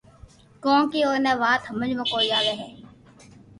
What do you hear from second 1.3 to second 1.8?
آ وات